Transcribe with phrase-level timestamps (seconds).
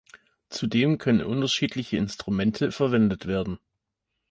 [0.49, 3.59] Zudem können unterschiedliche Instrumente verwendet werden.